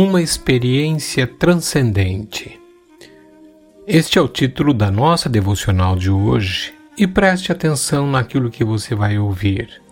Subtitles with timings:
[0.00, 2.56] Uma experiência transcendente.
[3.84, 8.94] Este é o título da nossa devocional de hoje e preste atenção naquilo que você
[8.94, 9.82] vai ouvir.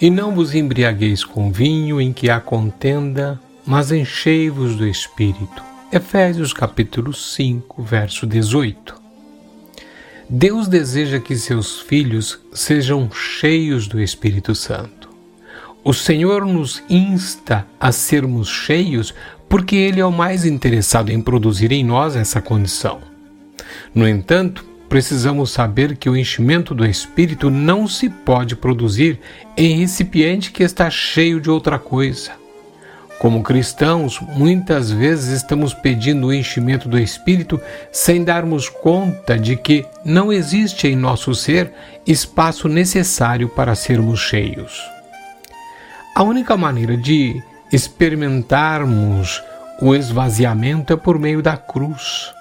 [0.00, 5.64] E não vos embriagueis com vinho em que há contenda, mas enchei-vos do Espírito.
[5.90, 8.94] Efésios capítulo 5, verso 18.
[10.28, 14.99] Deus deseja que seus filhos sejam cheios do Espírito Santo.
[15.82, 19.14] O Senhor nos insta a sermos cheios
[19.48, 23.00] porque Ele é o mais interessado em produzir em nós essa condição.
[23.94, 29.20] No entanto, precisamos saber que o enchimento do Espírito não se pode produzir
[29.56, 32.32] em recipiente que está cheio de outra coisa.
[33.18, 37.58] Como cristãos, muitas vezes estamos pedindo o enchimento do Espírito
[37.90, 41.72] sem darmos conta de que não existe em nosso ser
[42.06, 44.99] espaço necessário para sermos cheios.
[46.12, 47.40] A única maneira de
[47.72, 49.40] experimentarmos
[49.80, 52.34] o esvaziamento é por meio da cruz.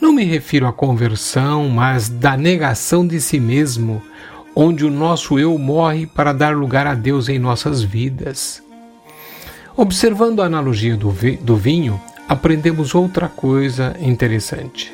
[0.00, 4.02] Não me refiro à conversão, mas da negação de si mesmo,
[4.54, 8.62] onde o nosso eu morre para dar lugar a Deus em nossas vidas.
[9.74, 14.92] Observando a analogia do, do vinho, aprendemos outra coisa interessante.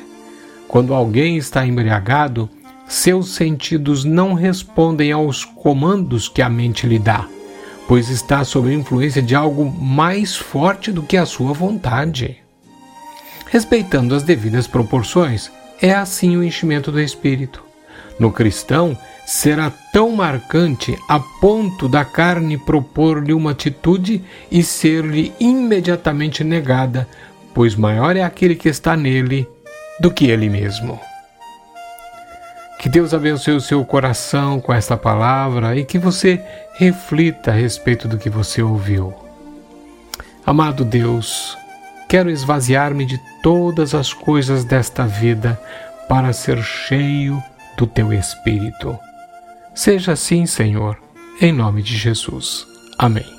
[0.69, 2.49] Quando alguém está embriagado,
[2.87, 7.27] seus sentidos não respondem aos comandos que a mente lhe dá
[7.87, 12.37] pois está sob a influência de algo mais forte do que a sua vontade.
[13.47, 17.63] Respeitando as devidas proporções, é assim o enchimento do espírito.
[18.19, 26.43] No cristão, será tão marcante a ponto da carne propor-lhe uma atitude e ser-lhe imediatamente
[26.43, 27.07] negada,
[27.53, 29.47] pois maior é aquele que está nele
[29.99, 30.99] do que ele mesmo.
[32.83, 38.09] Que Deus abençoe o seu coração com esta palavra e que você reflita a respeito
[38.09, 39.13] do que você ouviu.
[40.45, 41.57] Amado Deus,
[42.09, 45.57] quero esvaziar-me de todas as coisas desta vida
[46.09, 47.41] para ser cheio
[47.77, 48.99] do teu Espírito.
[49.73, 50.97] Seja assim, Senhor,
[51.39, 52.67] em nome de Jesus.
[52.99, 53.32] Amém.